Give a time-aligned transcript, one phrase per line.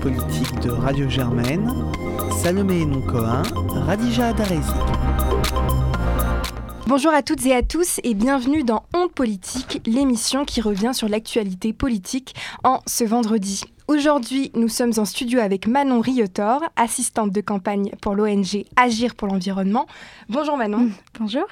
[0.00, 1.70] politique de Radio Germaine,
[2.42, 2.86] Salomé
[3.86, 4.32] Radija.
[6.86, 11.08] Bonjour à toutes et à tous et bienvenue dans Honte politique, l'émission qui revient sur
[11.08, 13.62] l'actualité politique en ce vendredi.
[13.90, 19.28] Aujourd'hui, nous sommes en studio avec Manon Riotor, assistante de campagne pour l'ONG Agir pour
[19.28, 19.86] l'environnement.
[20.28, 20.80] Bonjour Manon.
[20.80, 21.46] Mmh, bonjour.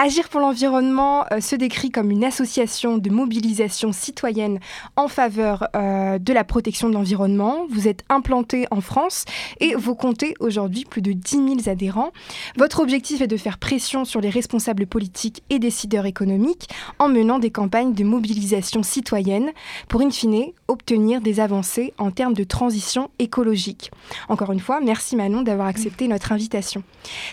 [0.00, 4.60] Agir pour l'environnement euh, se décrit comme une association de mobilisation citoyenne
[4.94, 7.66] en faveur euh, de la protection de l'environnement.
[7.68, 9.24] Vous êtes implanté en France
[9.58, 12.12] et vous comptez aujourd'hui plus de 10 000 adhérents.
[12.56, 16.68] Votre objectif est de faire pression sur les responsables politiques et décideurs économiques
[17.00, 19.50] en menant des campagnes de mobilisation citoyenne
[19.88, 23.90] pour, in fine, obtenir des avancées en termes de transition écologique.
[24.28, 26.82] Encore une fois, merci Manon d'avoir accepté notre invitation.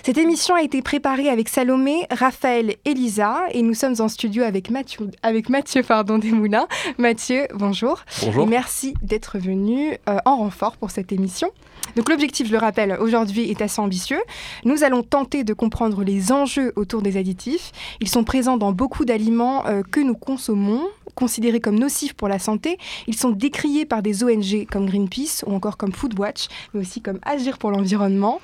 [0.04, 4.44] Cette émission a été préparée avec Salomé, Raphaël et Lisa et nous sommes en studio
[4.44, 6.68] avec Mathieu, avec Mathieu pardon, Desmoulins.
[6.98, 8.04] Mathieu, bonjour.
[8.22, 8.44] Bonjour.
[8.44, 11.50] Et merci d'être venu euh, en renfort pour cette émission.
[11.96, 14.20] Donc l'objectif, je le rappelle, aujourd'hui est assez ambitieux.
[14.64, 17.72] Nous allons tenter de comprendre les enjeux autour des additifs.
[18.00, 20.84] Ils sont présents dans beaucoup d'aliments euh, que nous consommons,
[21.16, 22.78] considérés comme nocifs pour la santé.
[23.08, 27.20] Ils sont décriés par des ONG comme Greenpeace ou encore comme Foodwatch, mais aussi comme
[27.24, 28.40] Agir pour l'environnement.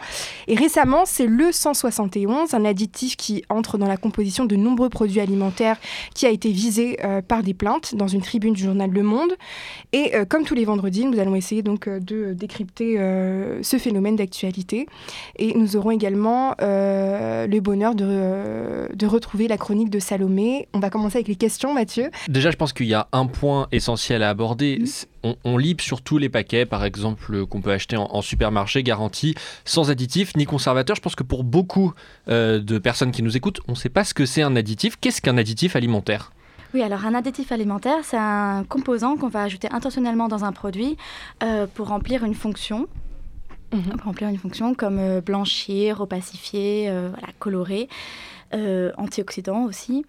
[0.47, 5.19] Et récemment, c'est le 171, un additif qui entre dans la composition de nombreux produits
[5.19, 5.77] alimentaires,
[6.13, 9.33] qui a été visé euh, par des plaintes dans une tribune du journal Le Monde.
[9.94, 12.95] Et euh, comme tous les vendredis, nous allons essayer donc euh, de décrypter
[13.61, 14.88] ce phénomène d'actualité.
[15.38, 20.67] Et nous aurons également le bonheur de, retrouver la chronique de Salomé.
[20.73, 22.09] On va commencer avec les questions, Mathieu.
[22.56, 24.81] Je pense qu'il y a un point essentiel à aborder.
[24.86, 28.81] C'est- On, on sur tous les paquets, par exemple, qu'on peut acheter en, en supermarché,
[28.84, 30.95] garantie, sans additif ni conservateur.
[30.95, 31.94] Je pense que pour beaucoup
[32.30, 34.95] euh, de personnes qui nous écoutent, on ne sait pas ce que c'est un additif.
[35.02, 36.31] Qu'est-ce qu'un additif alimentaire?
[36.73, 40.96] Oui, alors un additif alimentaire, c'est un composant qu'on va ajouter intentionnellement dans un produit
[41.44, 42.88] euh, pour remplir une fonction.
[43.72, 47.90] Pour remplir une fonction comme euh, blanchir, opacifier, euh, voilà, colorer,
[48.53, 50.06] euh, antioxydant aussi.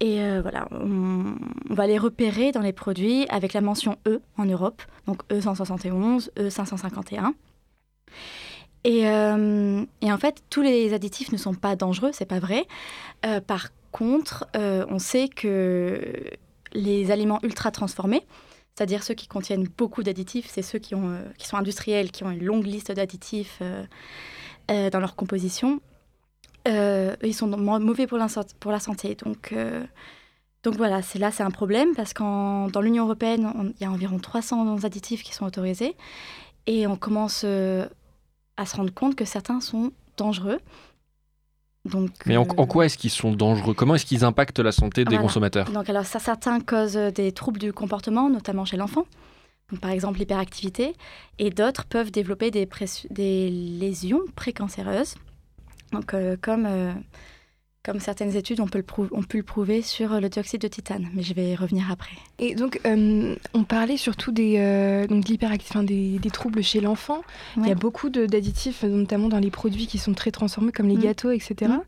[0.00, 1.36] Et euh, voilà, on,
[1.68, 6.30] va les repérer dans les produits avec la mention E en Europe, donc E E171,
[6.36, 7.32] E551.
[8.84, 12.66] Et, euh, et en fait, tous les additifs ne sont pas dangereux, c'est pas vrai.
[13.26, 16.00] Euh, par contre, on sait que
[16.72, 18.24] les aliments ultra transformés,
[18.74, 22.30] c'est-à-dire ceux qui contiennent beaucoup d'additifs, c'est ceux qui, ont, qui sont industriels, qui ont
[22.30, 23.60] une longue liste d'additifs
[24.68, 25.80] dans leur composition,
[26.68, 29.14] euh, ils sont mauvais pour la, san- pour la santé.
[29.24, 29.84] Donc, euh,
[30.62, 33.90] donc voilà, c'est là c'est un problème parce que dans l'Union européenne, il y a
[33.90, 35.96] environ 300 additifs qui sont autorisés
[36.66, 37.86] et on commence euh,
[38.56, 40.58] à se rendre compte que certains sont dangereux.
[41.86, 43.72] Donc, Mais en, en quoi est-ce qu'ils sont dangereux?
[43.72, 45.22] Comment est-ce qu'ils impactent la santé des Voilà.
[45.22, 45.70] consommateurs?
[45.72, 49.06] Donc alors ça, certains causent des troubles du comportement, notamment chez l'enfant.
[49.70, 50.94] Donc, par exemple l'hyperactivité.
[51.38, 52.68] Et d'autres peuvent développer des,
[53.08, 55.14] des lésions précancéreuses.
[55.92, 56.92] Donc euh, comme, euh,
[57.82, 60.68] comme certaines études ont pu, le prou- ont pu le prouver sur le dioxyde de
[60.68, 61.08] titane.
[61.14, 62.12] Mais je vais y revenir après.
[62.38, 67.22] Et donc, euh, on parlait surtout des, euh, donc de des, des troubles chez l'enfant.
[67.56, 70.96] Il y a beaucoup d'additifs, notamment dans les produits qui sont très transformés, comme les
[70.96, 71.02] Mm.
[71.02, 71.54] gâteaux, etc.
[71.72, 71.80] Mm.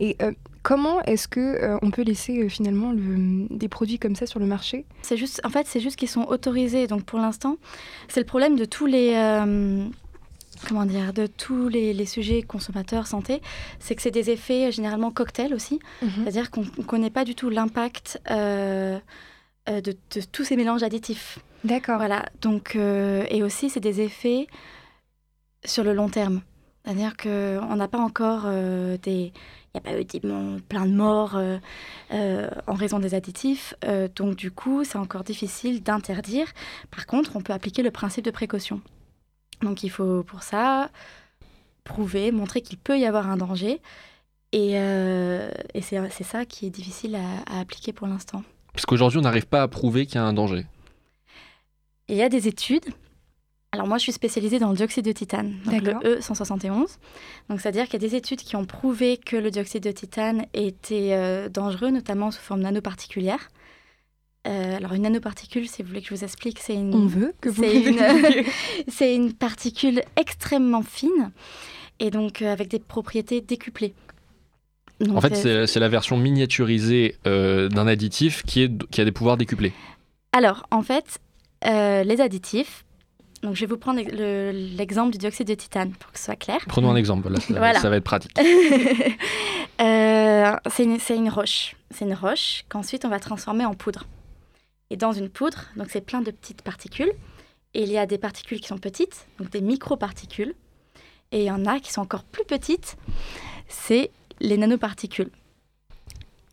[0.00, 0.32] Et euh,
[0.64, 1.38] comment est-ce que
[1.80, 4.84] on peut laisser finalement le- des produits comme ça sur le marché?
[5.02, 6.88] C'est juste, en fait, c'est juste qu'ils sont autorisés.
[6.88, 7.56] Donc pour l'instant,
[8.08, 9.14] c'est le problème de tous les,
[10.68, 13.40] comment dire, de tous les, les sujets consommateurs santé,
[13.78, 15.78] c'est que c'est des effets euh, généralement cocktails aussi.
[16.00, 18.98] C'est-à-dire qu'on ne connaît pas du tout l'impact euh,
[19.68, 21.38] euh, de, de tous ces mélanges additifs.
[21.64, 21.96] D'accord.
[21.98, 22.24] Voilà.
[22.42, 24.46] Donc euh, et aussi c'est des effets
[25.64, 26.40] sur le long terme.
[26.84, 29.32] C'est-à-dire qu'on n'a pas encore euh, des
[29.74, 30.20] il n'y a pas eu des-
[30.68, 31.38] plein de morts
[32.10, 33.74] en raison des additifs.
[34.14, 36.46] Donc, du coup, c'est encore difficile d'interdire.
[36.90, 38.80] Par contre, on peut appliquer le principe de précaution.
[39.62, 40.90] Donc, il faut pour ça
[41.84, 43.80] prouver, montrer qu'il peut y avoir un danger.
[44.52, 48.42] Et, euh, et c'est c'est ça qui est difficile à, à appliquer pour l'instant.
[48.72, 50.66] Parce qu'aujourd'hui, on n'arrive pas à prouver qu'il y a un danger.
[52.08, 52.84] Et il y a des études.
[53.72, 56.02] Alors moi, je suis spécialisée dans le dioxyde de titane, donc le D'accord.
[56.02, 56.96] E171.
[57.50, 60.46] Donc c'est-à-dire qu'il y a des études qui ont prouvé que le dioxyde de titane
[60.54, 63.48] était euh, dangereux, notamment sous forme nanoparticulaire.
[64.46, 67.34] Euh, alors une nanoparticule, si vous voulez que je vous explique, c'est une, On veut
[67.40, 68.46] que vous c'est une- expliquiez.
[68.88, 71.32] c'est une particule extrêmement fine
[71.98, 73.94] et donc euh, avec des propriétés décuplées.
[75.00, 79.04] Donc, En fait, euh, c'est la version miniaturisée euh, d'un additif qui, est, qui a
[79.04, 79.72] des pouvoirs décuplés.
[80.32, 81.18] Alors, en fait,
[81.66, 82.84] euh, les additifs,
[83.42, 86.36] donc je vais vous prendre le- l'exemple du dioxyde de titane pour que ce soit
[86.36, 86.58] clair.
[86.68, 87.80] Prenons un exemple, là, ça, Voilà.
[87.80, 88.32] ça va être pratique.
[89.80, 91.76] Euh, c'est une, c'est une roche.
[91.90, 94.06] C'est une roche qu'ensuite on va transformer en poudre.
[94.90, 97.12] Et dans une poudre, donc c'est plein de petites particules.
[97.74, 100.54] Et il y a des particules qui sont petites, donc des microparticules.
[101.32, 102.96] Et il y en a qui sont encore plus petites,
[103.68, 104.10] c'est
[104.40, 105.30] les nanoparticules.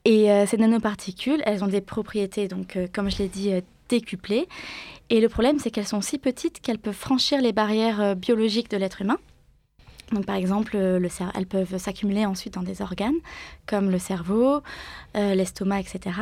[0.05, 3.61] Et euh, ces nanoparticules, elles ont des propriétés, donc euh, comme je l'ai dit, euh,
[3.87, 4.47] décuplées.
[5.09, 8.77] Et le problème, c'est qu'elles sont si petites qu'elles peuvent franchir les barrières biologiques de
[8.77, 9.17] l'être humain.
[10.11, 13.15] Donc, par exemple, le elles peuvent s'accumuler ensuite dans des organes
[13.65, 14.61] comme le cerveau,
[15.15, 16.19] l'estomac, etc.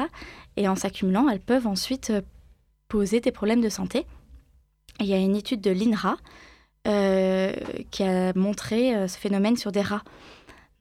[0.55, 2.13] Et en s'accumulant, elles peuvent ensuite
[2.87, 4.05] poser des problèmes de santé.
[4.99, 6.17] il y a une étude de l'INRA
[6.85, 10.03] qui a montré ce phénomène sur des rats.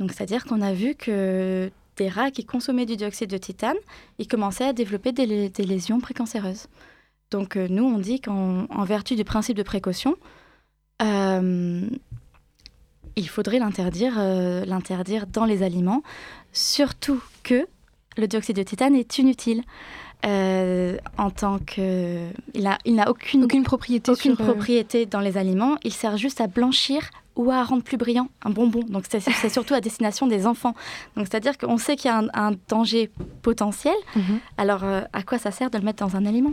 [0.08, 3.76] C'est-à-dire qu'on a vu que des rats qui consommaient du dioxyde de titane,
[4.19, 6.67] ils commençaient à développer des, lésions précancéreuses.
[7.31, 10.17] Donc euh, nous, on dit qu'en vertu du principe de précaution,
[11.02, 11.88] euh,
[13.20, 16.02] il faudrait l'interdire, euh, l'interdire dans les aliments,
[16.52, 17.67] surtout que
[18.17, 19.62] le dioxyde de titane est inutile.
[20.25, 25.94] en tant que il n'a il aucune, aucune propriété aucune propriété dans les aliments il
[25.94, 27.00] sert juste à blanchir
[27.37, 28.81] ou à rendre plus brillant un bonbon.
[28.88, 30.75] Donc c'est surtout à destination des enfants.
[31.16, 33.11] Donc c'est-à-dire qu'on sait qu'il y a un, danger
[33.43, 33.94] potentiel.
[34.14, 34.40] Mhm.
[34.58, 36.52] Alors euh, à quoi ça sert de le mettre dans un aliment?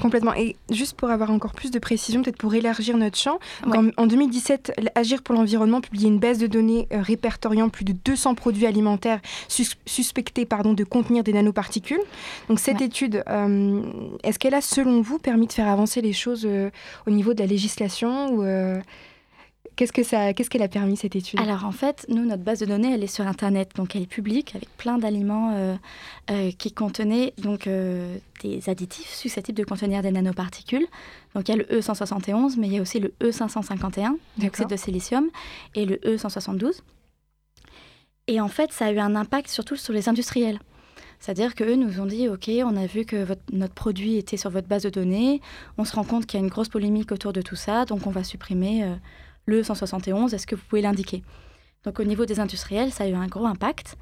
[0.00, 0.34] Complètement.
[0.34, 3.38] Et juste pour avoir encore plus de précision, peut-être pour élargir notre champ,
[3.96, 8.34] en, 2017, Agir pour l'environnement publiait une base de données euh, répertoriant plus de 200
[8.34, 12.00] produits alimentaires suspectés pardon, de contenir des nanoparticules.
[12.48, 13.82] Donc cette étude, euh,
[14.22, 16.46] est-ce qu'elle a, selon vous, permis de faire avancer les choses
[17.06, 18.44] au niveau de la législation ou,
[19.80, 21.40] Qu'est-ce que ça, qu'est-ce qu'elle a permis cette étude?
[21.40, 24.06] Alors en fait, nous notre base de données, elle est sur internet, donc elle est
[24.06, 25.74] publique avec plein d'aliments euh,
[26.30, 30.86] euh, qui contenaient donc euh, des additifs susceptibles de contenir des nanoparticules.
[31.34, 34.76] Donc il y a le E171, mais il y a aussi le E551, dioxyde de
[34.76, 35.30] silicium,
[35.74, 36.80] et le E172.
[38.26, 40.58] Et en fait, ça a eu un impact surtout sur les industriels.
[41.20, 44.68] C'est-à-dire qu'eux nous ont dit, OK, on a vu que notre produit était sur votre
[44.68, 45.40] base de données,
[45.78, 48.06] on se rend compte qu'il y a une grosse polémique autour de tout ça, donc
[48.06, 48.84] on va supprimer
[49.50, 51.22] le 171, est-ce que vous pouvez l'indiquer?
[51.84, 53.96] Donc au niveau des industriels, ça a eu un gros impact.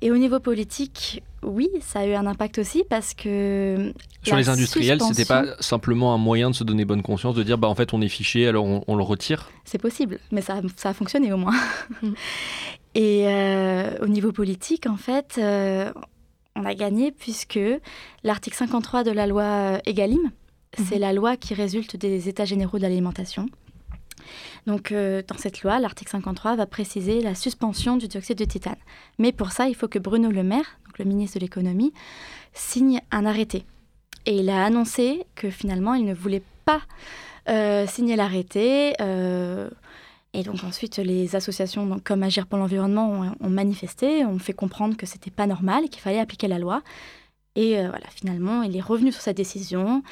[0.00, 3.92] Et au niveau politique, oui, ça a eu un impact aussi parce que...
[4.22, 7.42] Sur les industriels, ce n'était pas simplement un moyen de se donner bonne conscience, de
[7.42, 9.50] dire, bah, en fait, on est fiché, alors on, le retire?
[9.64, 11.54] C'est possible, mais ça, ça, a fonctionné au moins.
[12.02, 12.12] Mm.
[12.96, 15.92] Et euh, au niveau politique, en fait, euh,
[16.54, 17.58] on a gagné puisque
[18.22, 20.30] l'article 53 de la loi EGalim,
[20.76, 20.98] c'est mm-hmm.
[21.00, 23.46] la loi qui résulte des États généraux de l'alimentation.
[24.66, 28.76] Donc, euh, dans cette loi, l'article 53 va préciser la suspension du dioxyde de titane.
[29.18, 31.92] Mais pour ça, il faut que Bruno Le Maire, donc le ministre de l'économie,
[32.52, 33.64] signe un arrêté.
[34.26, 36.80] Et il a annoncé que finalement, il ne voulait pas
[37.48, 38.94] euh, signer l'arrêté.
[39.00, 39.68] Euh,
[40.32, 45.06] et donc ensuite, les associations comme Agir pour l'environnement ont, manifesté, ont fait comprendre que
[45.06, 46.82] c'était pas normal, qu'il fallait appliquer la loi.
[47.56, 50.02] Et euh, voilà, finalement, il est revenu sur sa décision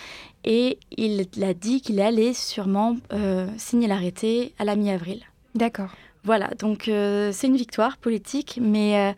[0.44, 5.22] et il a dit qu'il allait sûrement euh, signer l'arrêté à la mi-avril.
[5.54, 5.90] D'accord.
[6.24, 9.14] Voilà, donc euh, c'est une victoire politique, mais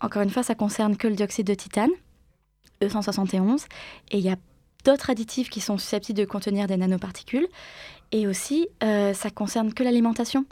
[0.00, 1.90] encore une fois, ça concerne que le dioxyde de titane,
[2.80, 3.66] E171,
[4.12, 4.36] et il y a
[4.84, 7.48] d'autres additifs qui sont susceptibles de contenir des nanoparticules.
[8.12, 10.44] Et aussi, ça concerne que l'alimentation.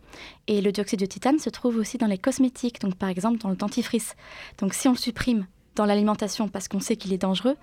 [0.49, 3.51] Et le dioxyde de titane se trouve aussi dans les cosmétiques, donc par exemple dans
[3.51, 4.17] le dentifrice.
[4.59, 7.57] Donc si on le supprime dans l'alimentation parce qu'on sait qu'il est dangereux,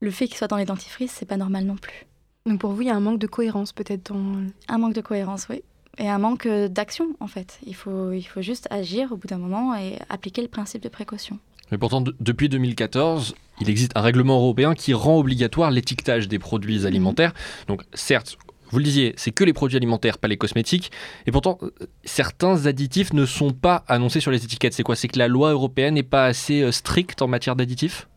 [0.00, 2.06] le fait qu'il soit dans les dentifrices, c'est pas normal non plus.
[2.46, 4.42] Donc pour vous, il y a un manque de cohérence peut-être dans...
[4.68, 5.62] Un manque de cohérence, oui.
[5.98, 7.58] Et un manque euh, d'action, en fait.
[7.66, 10.88] Il faut, il faut juste agir au bout d'un moment et appliquer le principe de
[10.88, 11.38] précaution.
[11.70, 16.80] Mais pourtant, depuis 2014, il existe un règlement européen qui rend obligatoire l'étiquetage des produits
[16.80, 16.86] mhm.
[16.86, 17.34] alimentaires.
[17.68, 18.36] Donc certes,
[18.74, 20.90] vous le disiez, c'est que les produits alimentaires, pas les cosmétiques.
[21.26, 21.70] Et pourtant, euh,
[22.04, 24.74] certains additifs ne sont pas annoncés sur les étiquettes.
[24.74, 24.96] C'est quoi?
[24.96, 28.08] C'est que la loi européenne n'est pas assez euh, stricte en matière d'additifs?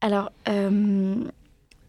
[0.00, 1.16] Alors, euh,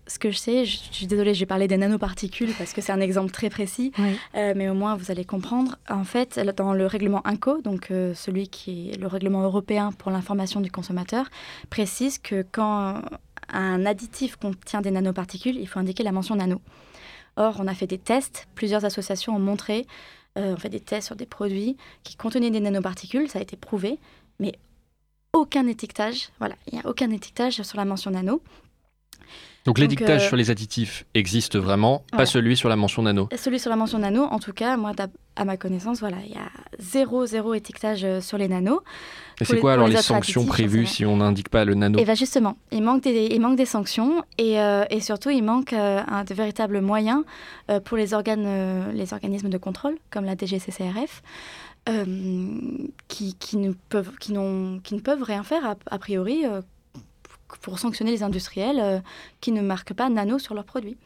[0.08, 3.02] ce que je sais, je, suis désolée, j'ai parlé des nanoparticules parce que c'est un
[3.02, 3.92] exemple très précis,
[4.34, 5.78] mais au moins vous allez comprendre.
[5.88, 10.60] En fait, dans le règlement INCO, donc celui qui est le règlement européen pour l'information
[10.60, 11.28] du consommateur,
[11.70, 13.02] précise que quand
[13.54, 16.60] un additif contient des nanoparticules, il faut indiquer la mention nano.
[17.38, 19.88] Or, on a fait des tests, plusieurs associations ont montré,
[20.38, 23.58] euh, on fait des tests sur des produits qui contenaient des nanoparticules, ça a été
[23.58, 24.00] prouvé,
[24.40, 24.54] mais
[25.34, 28.42] aucun étiquetage, voilà, il n'y a aucun étiquetage sur la mention nano.
[29.66, 33.30] Donc l'étiquetage euh, sur les additifs existe vraiment, pas celui sur la mention nano.
[33.36, 34.92] Celui sur la mention nano, en tout cas, moi,
[35.36, 36.50] à ma connaissance, voilà, il y a
[36.80, 38.80] zéro, zéro étiquetage euh, sur les nanos.
[39.40, 42.00] Et c'est quoi alors les, sanctions prévues si on n'indique pas le nano?
[42.00, 45.30] Et eh bien justement, il manque des, il manque des sanctions et, euh, et surtout
[45.30, 47.24] il manque un de véritables moyens
[47.86, 51.24] pour les organes, les organismes de contrôle comme la DGCCRF.
[53.08, 54.34] qui, qui, ne peuvent, qui,
[54.84, 56.46] qui ne peuvent rien faire a, a priori
[57.58, 59.00] pour sanctionner les industriels euh,
[59.40, 60.98] qui ne marquent pas nano sur leurs produits.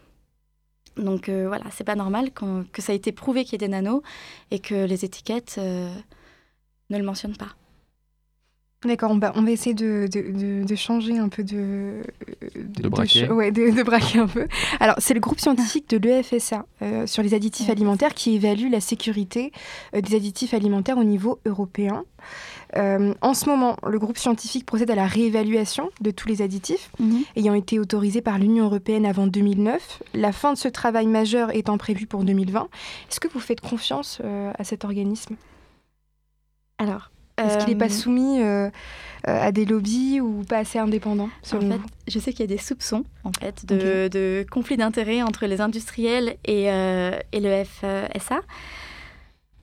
[0.98, 4.02] Donc voilà, c'est pas normal que ça ait été prouvé qu'il y ait des nanos
[4.50, 7.54] et que les étiquettes ne le mentionnent pas.
[8.86, 12.02] D'accord, on va, on va essayer de, de, de, changer un peu de...
[12.56, 13.28] De, braquer.
[13.30, 14.48] ouais, de, braquer un peu.
[14.80, 18.82] Alors, c'est le groupe scientifique de l'EFSA euh, sur les additifs alimentaires qui évalue la
[18.82, 19.52] sécurité
[19.96, 22.04] euh, des additifs alimentaires au niveau européen.
[22.78, 26.92] Euh, en ce moment, le groupe scientifique procède à la réévaluation de tous les additifs
[27.00, 27.24] mhm.
[27.36, 30.04] ayant été autorisés par l'Union européenne avant 2009.
[30.14, 32.68] La fin de ce travail majeur étant prévue pour 2020.
[33.10, 34.22] Est-ce que vous faites confiance
[34.58, 35.36] à cet organisme?
[36.78, 38.70] Alors, est-ce qu'il n'est pas euh, soumis euh,
[39.24, 42.62] à des lobbies ou pas assez indépendant En fait, je sais qu'il y a des
[42.62, 48.40] soupçons en fait de, de conflits d'intérêts entre les industriels et, euh, et le FSA.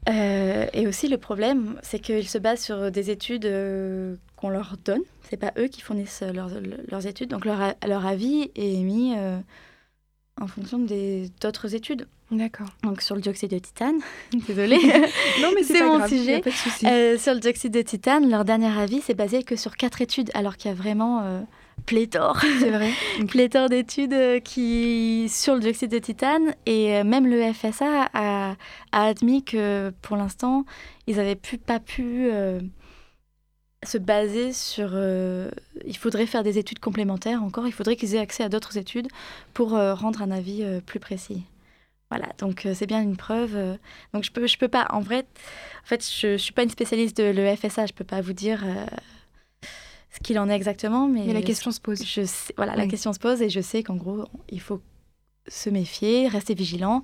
[0.07, 3.49] Et aussi le problème, c'est qu'ils se basent sur des études
[4.37, 5.03] qu'on leur donne.
[5.29, 6.51] C'est pas eux qui fournissent leurs,
[6.89, 9.15] leurs études, donc leur, leur avis est émis
[10.41, 10.79] en fonction
[11.41, 12.07] d'autres études.
[12.31, 12.69] D'accord.
[12.83, 13.99] Donc sur le dioxyde de titane,
[14.47, 14.79] désolée.
[15.43, 16.43] non mais c'est mon sujet.
[16.85, 20.31] Euh, sur le dioxyde de titane, leur dernier avis s'est basé que sur quatre études,
[20.35, 21.41] alors qu'il y a vraiment euh,
[21.87, 22.41] pléthore.
[22.61, 22.91] C'est vrai.
[23.29, 28.55] pléthore d'études euh, qui sur le dioxyde de titane et même le FSA a,
[28.93, 30.65] a admis que pour l'instant
[31.07, 31.37] ils n'avaient
[31.67, 32.31] pas pu
[33.85, 34.91] se baser sur...
[34.93, 35.51] Euh,
[35.85, 39.09] il faudrait faire des études complémentaires encore, il faudrait qu'ils aient accès à d'autres études
[39.55, 41.45] pour euh, rendre un avis euh, plus précis.
[42.11, 43.57] Voilà, donc c'est bien une preuve.
[44.13, 45.21] donc je peux, je peux pas, en vrai,
[45.83, 48.63] en fait, je, ne suis pas une spécialiste de l'EFSA, je peux pas vous dire
[50.13, 52.05] ce qu'il en est exactement, mais, mais la question se pose.
[52.05, 54.81] Je sais, voilà, la question se pose et je sais qu'en gros, il faut
[55.49, 57.03] se méfier, rester vigilant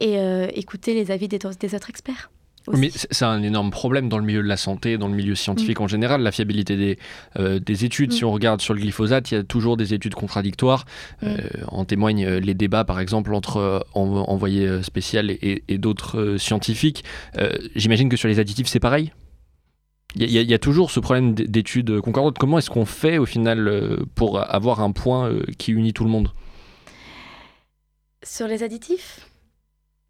[0.00, 0.16] et
[0.58, 2.30] écouter les avis des autres experts.
[2.72, 5.80] Mais c'est un énorme problème dans le milieu de la santé, dans le milieu scientifique
[5.80, 5.84] mm.
[5.84, 6.98] en général, la fiabilité des,
[7.38, 8.12] euh, des études.
[8.12, 8.28] Si mm.
[8.28, 10.84] on regarde sur le glyphosate, il y a toujours des études contradictoires.
[11.22, 11.26] Mm.
[11.26, 11.36] Euh,
[11.68, 17.04] en témoignent euh, les débats, par exemple, entre envoyés spécial et, d'autres scientifiques.
[17.74, 19.12] J'imagine que sur les additifs, c'est pareil?
[20.16, 22.38] Il y, a toujours ce problème d'études concordantes.
[22.38, 26.30] Comment est-ce qu'on fait au final pour avoir un point qui unit tout le monde?
[28.22, 29.28] Sur les additifs,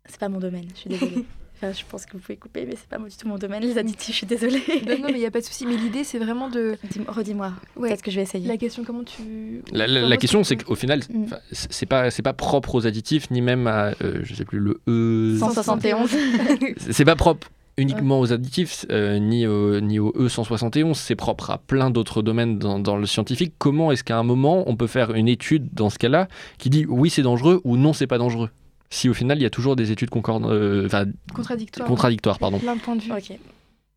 [0.06, 1.24] c'est pas mon domaine, je suis désolée.
[1.62, 4.12] je pense que vous pouvez couper, mais c'est pas du tout mon domaine, les additifs,
[4.12, 4.62] je suis désolée.
[4.86, 5.66] non, non, mais il n'y a pas de souci.
[5.66, 6.76] Mais l'idée, c'est vraiment de.
[7.08, 7.88] Redis-moi, ouais.
[7.88, 8.46] peut-être que je vais essayer?
[8.46, 9.62] La question, comment tu.
[9.72, 11.26] La, question, c'est qu'au final, mm.
[11.50, 15.36] c'est pas, pas propre aux additifs, ni même à, euh, je sais plus, le E.
[15.38, 16.10] 171.
[16.90, 21.58] c'est pas propre uniquement aux additifs, euh, ni, au, ni au E171, c'est propre à
[21.58, 23.54] plein d'autres domaines dans, dans, le scientifique.
[23.58, 26.28] Comment est-ce qu'à un moment, on peut faire une étude dans ce cas-là
[26.58, 28.50] qui dit oui, c'est dangereux ou non, c'est pas dangereux?
[28.88, 30.88] Si au final il y a toujours des études concordantes, euh,
[31.34, 32.58] contradictoires, contradictoires pardon.
[32.58, 33.12] Plein de points de vue.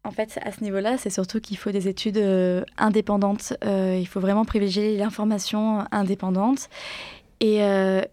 [0.06, 3.54] En fait, à ce niveau-là, c'est surtout qu'il faut des études euh, indépendantes.
[3.66, 6.70] Euh, il faut vraiment privilégier l'information indépendante.
[7.42, 7.60] Et,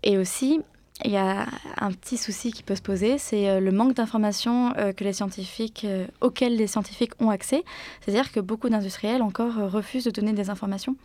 [0.04, 0.60] et, aussi,
[1.04, 1.46] il y a
[1.78, 5.86] un petit souci qui peut se poser, c'est le manque d'informations que les scientifiques,
[6.20, 7.64] auxquelles les scientifiques ont accès.
[8.00, 10.96] C'est-à-dire que beaucoup d'industriels encore refusent de donner des informations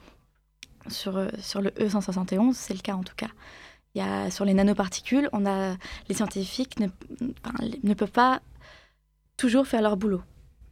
[0.87, 3.29] sur, sur le E171, c'est le cas en tout cas.
[3.93, 5.75] Il y a, sur les nanoparticules, on a,
[6.07, 8.41] les scientifiques ne peuvent pas
[9.35, 10.21] toujours faire leur boulot.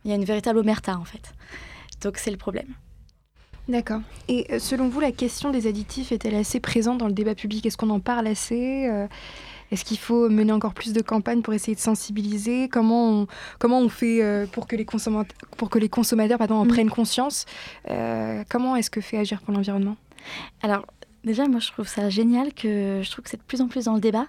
[0.06, 1.34] Il y a une véritable omerta en fait.
[2.02, 2.74] Donc c'est le problème.
[3.70, 4.02] D'accord.
[4.28, 7.66] Et euh, selon vous, la question des additifs est-elle assez présente dans le débat public?
[7.68, 9.06] Est-ce qu'on en parle assez euh,
[9.72, 12.68] Est-ce qu'il faut mener encore plus de campagnes pour essayer de sensibiliser?
[12.68, 13.28] Comment on,
[13.60, 16.70] comment on fait euh, pour que les consommateurs, pour que les consommateurs pardon, en mm.
[16.70, 17.46] prennent conscience?
[18.50, 19.96] Comment est-ce que fait Agir pour l'environnement?
[20.64, 20.86] Alors,
[21.26, 23.86] Déjà, moi, je trouve ça génial que je trouve que c'est de plus en plus
[23.86, 24.28] dans le débat.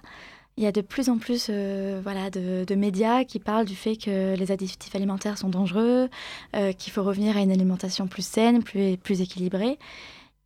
[0.57, 3.95] Il y a de plus en plus euh, voilà, de, médias qui parlent du fait
[3.95, 6.09] que les additifs alimentaires sont dangereux,
[6.55, 9.79] euh, qu'il faut revenir à une alimentation plus saine, plus, équilibrée.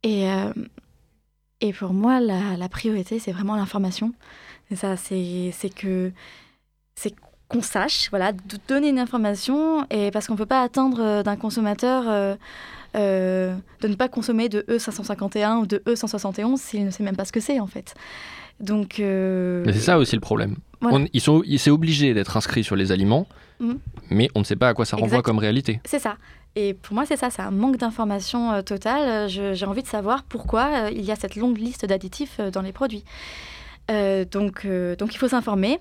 [0.03, 0.53] Et, euh,
[1.59, 4.13] et pour moi, la, priorité, c'est vraiment l'information.
[4.69, 6.11] Et ça, c'est que
[6.95, 7.13] c'est
[7.47, 11.35] qu'on sache, voilà, de donner une information, et parce qu'on ne peut pas attendre d'un
[11.35, 12.37] consommateur
[12.93, 17.31] de ne pas consommer de E551 ou de E171 s'il ne sait même pas ce
[17.31, 17.95] que c'est en fait.
[18.59, 18.99] Donc.
[18.99, 20.55] Euh, mais c'est ça aussi le problème.
[21.13, 23.27] ils sont, c'est obligé d'être inscrit sur les aliments,
[23.59, 23.79] mhm.
[24.09, 25.79] mais on ne sait pas à quoi ça renvoie comme réalité.
[25.85, 26.17] C'est ça.
[26.57, 29.27] Et pour moi, c'est ça, c'est un manque d'information euh, totale.
[29.29, 33.03] J'ai envie de savoir pourquoi il y a cette longue liste d'additifs dans les produits.
[33.89, 34.65] donc,
[34.97, 35.79] donc, il faut s'informer.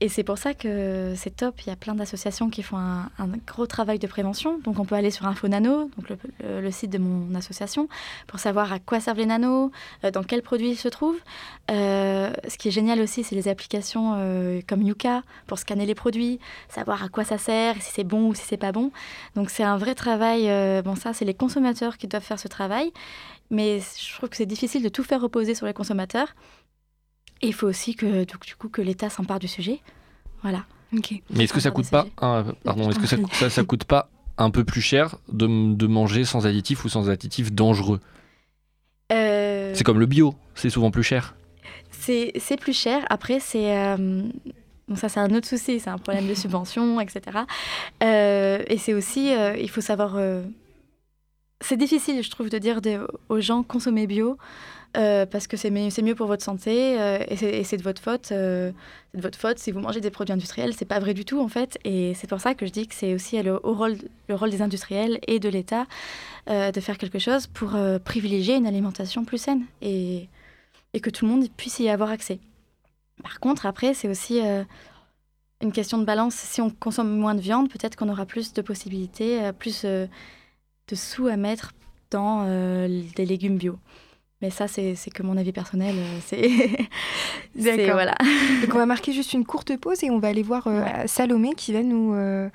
[0.00, 1.58] Et c'est pour ça que c'est top.
[1.62, 3.08] Il y a plein d'associations qui font un,
[3.46, 4.58] gros travail de prévention.
[4.58, 7.88] Donc on peut aller sur InfoNano, donc le, site de mon association,
[8.26, 9.70] pour savoir à quoi servent les nanos,
[10.04, 11.20] euh, dans quels produits ils se trouvent.
[11.70, 15.94] Euh, ce qui est génial aussi, c'est les applications euh, comme Yuka pour scanner les
[15.94, 18.92] produits, savoir à quoi ça sert, si c'est bon ou si c'est pas bon.
[19.34, 20.50] Donc c'est un vrai travail.
[20.82, 22.92] bon ça, c'est les consommateurs qui doivent faire ce travail.
[23.50, 26.34] Mais je trouve que c'est difficile de tout faire reposer sur les consommateurs.
[27.42, 29.80] Et il faut aussi que, donc, du coup, que l'État s'empare du sujet.
[30.42, 30.64] Voilà.
[31.30, 34.08] Mais est-ce que ça coûte pas un, pardon, est-ce que ça, ça, ça, coûte pas
[34.38, 38.00] un peu plus cher de, de manger sans additifs ou sans additifs dangereux?
[39.12, 41.34] Euh, C'est comme le bio, c'est souvent plus cher.
[41.90, 43.04] C'est c'est plus cher.
[43.10, 43.76] Après, c'est.
[43.76, 44.22] euh,
[44.88, 45.80] bon, ça, c'est un autre souci.
[45.80, 47.20] C'est un problème de subvention, etc.
[48.02, 49.32] Euh, et c'est aussi.
[49.34, 50.14] euh, il faut savoir.
[50.16, 50.42] euh,
[51.60, 52.80] c'est difficile, je trouve, de dire
[53.28, 54.36] aux gens consommez bio.
[54.96, 58.32] euh, parce que c'est mieux, mieux pour votre santé euh, et c'est- de votre faute.
[58.32, 58.72] euh,
[59.12, 60.72] c'est de votre faute si vous mangez des produits industriels.
[60.74, 61.78] C'est pas vrai du tout en fait.
[61.84, 63.96] Et c'est pour ça que je dis que c'est aussi le, rôle,
[64.28, 65.86] le rôle des industriels et de l'État
[66.48, 70.28] de faire quelque chose pour privilégier une alimentation plus saine et,
[70.94, 72.38] et que tout le monde puisse y avoir accès.
[73.22, 74.40] Par contre, après, c'est aussi
[75.60, 76.34] une question de balance.
[76.36, 79.84] Si on consomme moins de viande, peut-être qu'on aura plus de possibilités, plus
[80.88, 81.72] de sous à mettre
[82.10, 83.78] dans euh, des légumes bio.
[84.42, 85.94] Mais ça, c'est c'est que mon avis personnel.
[85.96, 86.48] euh, C'est.
[87.54, 87.94] D'accord.
[87.94, 88.14] Voilà.
[88.62, 91.54] Donc on va marquer juste une courte pause et on va aller voir euh, Salomé
[91.56, 92.50] qui va nous, euh,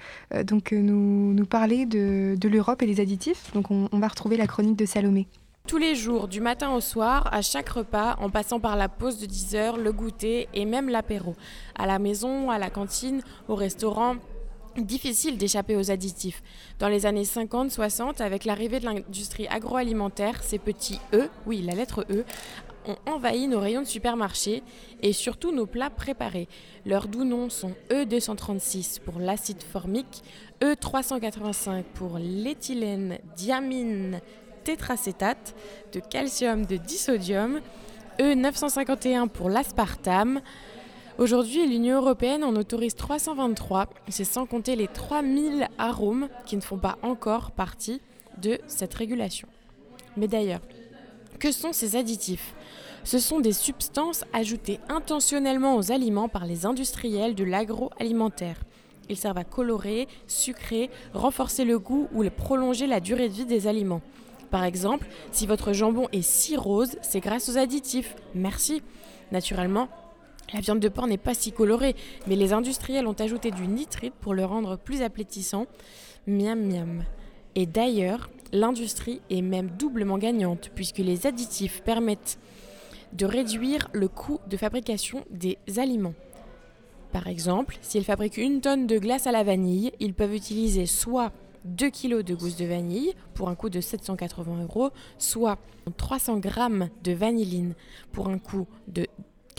[0.46, 3.52] donc, nous, nous parler de, de l'Europe et des additifs.
[3.54, 5.28] Donc on, on va retrouver la chronique de Salomé.
[5.68, 9.20] Tous les jours, du matin au soir, à chaque repas, en passant par la pause
[9.20, 11.36] de 10 heures, le goûter et même l'apéro.
[11.78, 14.16] À la maison, à la cantine, au restaurant,
[14.78, 16.42] difficile d'échapper aux additifs.
[16.80, 22.06] Dans les années 50-60, avec l'arrivée de l'industrie agroalimentaire, ces petits E, oui, la lettre
[22.10, 22.24] E,
[22.88, 24.64] ont envahi nos rayons de supermarché
[25.02, 26.48] et surtout nos plats préparés.
[26.86, 30.24] Leurs doux noms sont E236 pour l'acide formique,
[30.62, 34.20] E385 pour l'éthylène diamine
[34.64, 35.56] tétracétate,
[35.94, 37.62] de calcium de disodium,
[38.20, 40.42] E951 pour l'aspartame.
[41.22, 46.80] Aujourd'hui, l'Union européenne en autorise 323, c'est sans compter les 3000 arômes qui ne font
[46.80, 48.02] pas encore partie
[48.42, 49.48] de cette régulation.
[50.18, 50.62] Mais d'ailleurs,
[51.38, 52.56] que sont ces additifs?
[53.04, 58.58] Ce sont des substances ajoutées intentionnellement aux aliments par les industriels de l'agroalimentaire.
[59.08, 63.68] Ils servent à colorer, sucrer, renforcer le goût ou prolonger la durée de vie des
[63.68, 64.02] aliments.
[64.50, 68.16] Par exemple, si votre jambon est si rose, c'est grâce aux additifs.
[68.34, 68.82] Merci.
[69.32, 69.88] Naturellement,
[70.54, 71.96] la viande de porc n'est pas si colorée,
[72.28, 75.68] mais les industriels ont ajouté du nitrite pour le rendre plus appétissant.
[76.28, 77.04] Miam miam.
[77.56, 82.38] Et d'ailleurs, l'industrie est même doublement gagnante, puisque les additifs permettent
[83.14, 86.14] de réduire le coût de fabrication des aliments.
[87.12, 91.34] Par exemple, s'ils fabriquent une tonne de glace à la vanille, ils peuvent utiliser soit
[91.66, 95.60] 2 kg de gousse de vanille pour un coût de 780 euros, soit
[95.98, 97.74] 300 grammes de vanilline
[98.14, 99.08] pour un coût de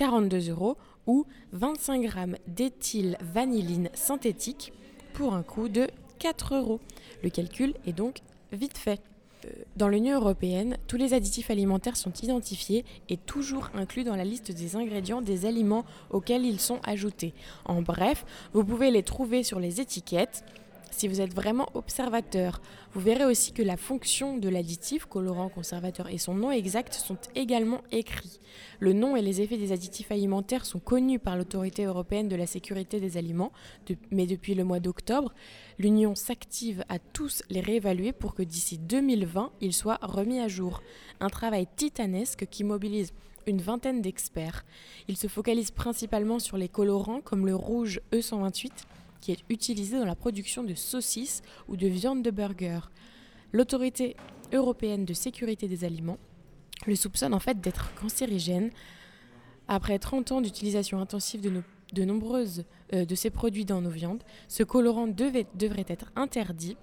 [0.02, 4.72] 42 euros ou 25 grammes d'éthylvanilline synthétique
[5.12, 5.86] pour un coût de
[6.18, 6.80] 4 euros.
[7.22, 8.18] Le calcul est donc
[8.50, 9.00] vite fait.
[9.44, 14.24] Euh, Dans l'Union européenne, tous les additifs alimentaires sont identifiés et toujours inclus dans la
[14.24, 17.32] liste des ingrédients des aliments auxquels ils sont ajoutés.
[17.64, 20.44] En bref, vous pouvez les trouver sur les étiquettes.
[20.92, 22.60] Si vous êtes vraiment observateur,
[22.92, 27.16] vous verrez aussi que la fonction de l'additif, colorant, conservateur et son nom exact sont
[27.34, 28.38] également écrits.
[28.78, 32.46] Le nom et les effets des additifs alimentaires sont connus par l'autorité européenne de la
[32.46, 33.52] sécurité des aliments,
[34.10, 35.32] mais depuis le mois d'octobre,
[35.78, 40.82] l'Union s'active à tous les réévaluer pour que d'ici 2020, ils soient remis à jour.
[41.20, 43.12] Un travail titanesque qui mobilise
[43.46, 44.64] une vingtaine d'experts.
[45.08, 48.70] Ils se focalisent principalement sur les colorants comme le rouge E128
[49.22, 52.80] qui est utilisé dans la production de saucisses ou de viande de burger.
[53.52, 54.16] L'autorité
[54.52, 56.18] européenne de sécurité des aliments
[56.86, 58.70] le soupçonne en fait d'être cancérigène.
[59.68, 61.40] Après 30 ans d'utilisation intensive
[61.92, 65.46] de, nombreuses euh, de ces produits dans nos viandes, ce colorant devrait
[65.88, 66.76] être interdit.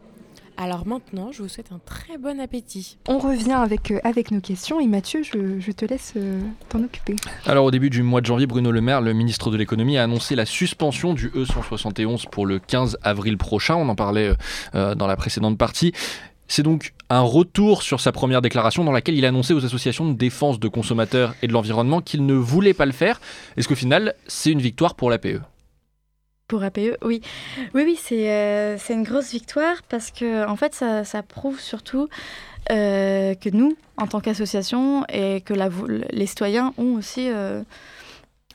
[0.57, 2.97] Alors maintenant, je vous souhaite un très bon appétit.
[3.07, 6.83] On revient avec, euh, avec nos questions et Mathieu, je, je te laisse euh, t'en
[6.83, 7.15] occuper.
[7.45, 10.03] Alors au début du mois de janvier, Bruno Le Maire, le ministre de l'économie, a
[10.03, 13.75] annoncé la suspension du E171 pour le 15 avril prochain.
[13.75, 14.33] On en parlait
[14.75, 15.93] euh, dans la précédente partie.
[16.47, 20.17] C'est donc un retour sur sa première déclaration dans laquelle il annonçait aux associations de
[20.17, 23.21] défense de consommateurs et de l'environnement qu'il ne voulait pas le faire.
[23.55, 25.41] Est-ce qu'au final, c'est une victoire pour l'APE
[26.49, 27.21] Pour APE, oui.
[27.75, 31.59] Oui, oui, c'est euh, c'est une grosse victoire parce que, en fait, ça, ça prouve
[31.59, 32.09] surtout
[32.71, 35.53] euh, que nous, en tant qu'association, et que
[36.11, 37.61] les citoyens ont aussi euh,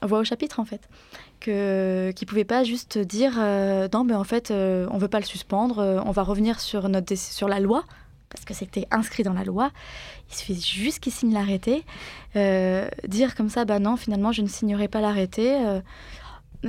[0.02, 0.80] voix au chapitre, en fait.
[1.38, 3.34] Que, qui ne pouvaient pas juste dire
[3.92, 7.16] non, mais en fait, on ne veut pas le suspendre, on va revenir sur, notre,
[7.16, 7.84] sur la loi,
[8.28, 9.70] parce que c'était inscrit dans la loi.
[10.30, 11.84] Il suffit juste qu'ils signent l'arrêté.
[12.34, 15.56] Dire comme ça, bah non, finalement, je ne signerai pas l'arrêté.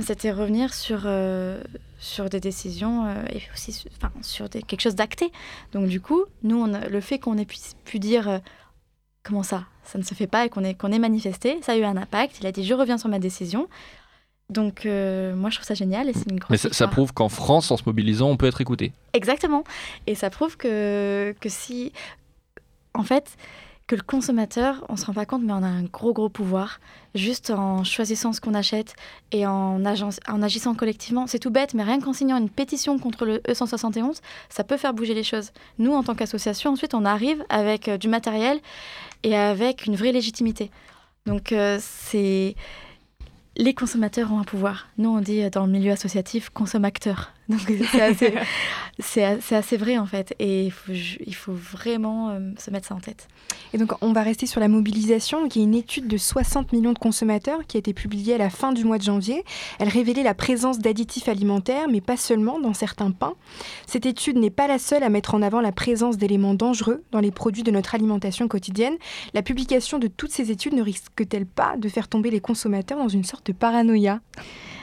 [0.02, 1.62] C'était revenir sur, euh,
[1.98, 5.30] sur des décisions euh, et aussi sur, enfin, sur des, quelque chose d'acté.
[5.72, 8.38] Donc du coup, nous, on a- le fait qu'on ait pu, pu dire euh,
[9.22, 11.84] comment ça, ça ne se fait pas et qu'on qu'on est manifesté, ça a eu
[11.84, 12.38] un impact.
[12.40, 13.68] Il a dit je reviens sur ma décision.
[14.48, 17.28] Donc moi je trouve ça génial et c'est une grosse Mais ça, ça prouve qu'en
[17.28, 18.92] France, en se mobilisant, on peut être écouté.
[19.12, 19.64] Exactement.
[20.06, 21.92] Et ça prouve que, que si,
[22.94, 23.36] en fait,
[23.86, 26.80] que le consommateur, on se rend pas compte, mais on a un gros, gros pouvoir.
[27.14, 28.96] Juste en choisissant ce qu'on achète
[29.30, 31.26] et en, agissant collectivement.
[31.28, 34.92] C'est tout bête, mais rien qu'en signant une pétition contre le E171, ça peut faire
[34.92, 35.52] bouger les choses.
[35.78, 38.58] Nous, en tant qu'association, ensuite, on arrive avec euh, du matériel
[39.22, 40.70] et avec une vraie légitimité.
[41.26, 42.56] Donc, euh, c'est...
[43.56, 44.88] Les consommateurs ont un pouvoir.
[44.98, 47.32] Nous, on dit euh, dans le milieu associatif consommateur.
[47.48, 47.60] Donc,
[48.98, 50.34] c'est assez, vrai, en fait.
[50.38, 53.28] Et il faut, ju- il faut vraiment euh, se mettre ça en tête.
[53.72, 55.46] Et donc, on va rester sur la mobilisation.
[55.46, 58.50] Y a une étude de 60 millions de consommateurs qui a été publiée à la
[58.50, 59.44] fin du mois de janvier.
[59.78, 63.34] Elle révélait la présence d'additifs alimentaires, mais pas seulement dans certains pains.
[63.86, 67.20] Cette étude n'est pas la seule à mettre en avant la présence d'éléments dangereux dans
[67.20, 68.96] les produits de notre alimentation quotidienne.
[69.34, 73.08] La publication de toutes ces études ne risque-t-elle pas de faire tomber les consommateurs dans
[73.08, 74.20] une sorte de paranoïa?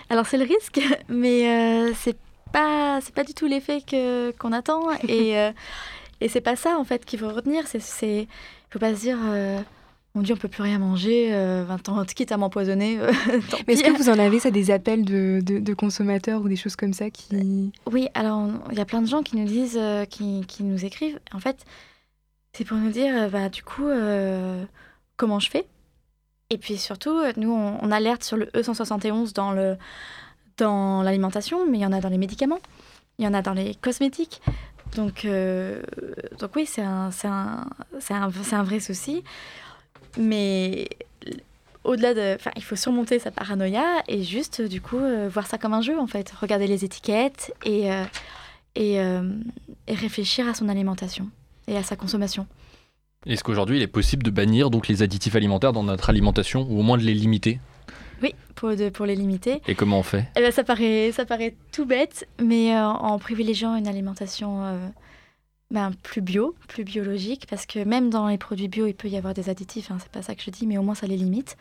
[0.10, 2.16] Alors, c'est le risque, mais euh, c'est
[2.54, 4.90] pas, c'est pas du tout l'effet que, qu'on attend.
[5.10, 5.52] Et, euh,
[6.22, 7.68] et c'est pas ça, en fait, qu'il faut retenir.
[7.68, 8.28] C'est, c'est,
[8.70, 9.60] faut pas se dire, euh,
[10.16, 13.00] mon Dieu, on peut plus rien manger, euh, 20 ans, quitte à m'empoisonner.
[13.00, 13.12] euh,
[13.50, 13.92] tant Mais est-ce pis.
[13.92, 16.94] que vous en avez, ça, des appels de, de- de consommateurs ou des choses comme
[16.94, 17.72] ça qui...
[17.92, 20.86] Oui, alors on- il y a plein de gens qui nous disent, qui, qui nous
[20.86, 21.20] écrivent.
[21.34, 21.58] En fait,
[22.54, 23.88] c'est pour nous dire, bah, du coup,
[25.18, 25.66] comment je fais?
[26.50, 29.76] Et puis surtout, nous, on, on alerte sur le E171 dans le
[30.58, 32.60] dans l'alimentation, mais il y en a dans les médicaments,
[33.20, 34.42] il y en a dans les cosmétiques.
[34.96, 35.82] Donc, euh,
[36.40, 37.68] donc oui, c'est un, un,
[38.10, 39.24] un, un vrai souci.
[40.18, 40.88] Mais
[41.84, 42.38] au-delà de...
[42.56, 45.98] Il faut surmonter sa paranoïa et juste, du coup, euh, voir ça comme un jeu,
[45.98, 46.32] en fait.
[46.32, 48.04] Regarder les étiquettes et, euh,
[48.76, 51.30] et, et réfléchir à son alimentation
[51.68, 52.46] et à sa consommation.
[53.26, 56.80] Est-ce qu'aujourd'hui, il est possible de bannir donc les additifs alimentaires dans notre alimentation, ou
[56.80, 57.60] au moins de les limiter?
[58.24, 59.62] Oui, pour, de, pour les limiter.
[59.68, 60.26] Et comment on fait?
[60.38, 64.78] Eh ben, ça, paraît, ça paraît tout bête, mais euh, en privilégiant une alimentation euh,
[65.70, 69.18] ben, plus bio, plus biologique, parce que même dans les produits bio, il peut y
[69.18, 71.18] avoir des additifs, hein, c'est pas ça que je dis, mais au moins ça les
[71.18, 71.58] limite.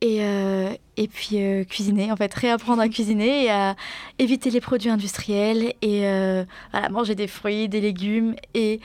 [0.00, 1.36] Et, euh, et puis
[1.68, 3.76] cuisiner, en fait, réapprendre à cuisiner et à
[4.18, 6.00] éviter les produits industriels et
[6.72, 8.34] voilà, manger des fruits, des légumes.
[8.54, 8.80] Et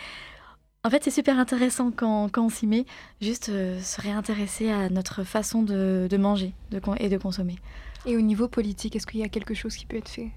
[0.88, 2.86] en fait, c'est super intéressant quand, quand on s'y met,
[3.21, 7.58] juste euh, se réintéresser à notre façon de, de manger de, et de consommer.
[8.06, 10.32] Et au niveau politique, est-ce qu'il y a quelque chose qui peut être fait?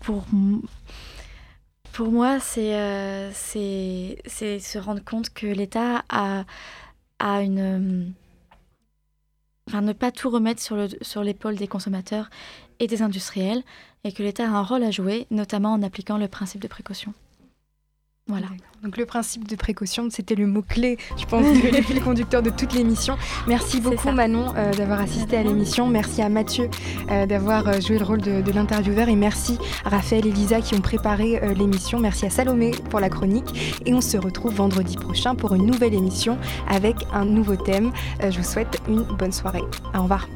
[0.00, 0.24] Pour,
[1.92, 6.44] pour moi, c'est euh, c'est se rendre compte que l'État a,
[7.18, 8.14] a une.
[9.68, 12.30] Enfin, ne pas tout remettre sur le- sur l'épaule des consommateurs
[12.78, 13.62] et des industriels,
[14.04, 17.12] et que l'État a un rôle à jouer, notamment en appliquant le principe de précaution.
[18.28, 18.46] Voilà.
[18.84, 22.50] Donc le principe de précaution, c'était le mot-clé, je pense, du- le fil conducteur de
[22.50, 23.16] toute l'émission.
[23.48, 24.10] Merci beaucoup.
[24.12, 25.88] Manon euh, d'avoir assisté à l'émission.
[25.88, 26.68] Merci à Mathieu
[27.10, 29.08] euh, d'avoir euh, joué le rôle de, de l'intervieweur.
[29.08, 31.98] Et merci à Raphaël et Lisa qui ont préparé euh, l'émission.
[31.98, 33.80] Merci à Salomé pour la chronique.
[33.86, 36.38] Et on se retrouve vendredi prochain pour une nouvelle émission
[36.68, 37.90] avec un nouveau thème.
[38.22, 39.62] Je vous souhaite une bonne soirée.
[39.96, 40.28] Au revoir.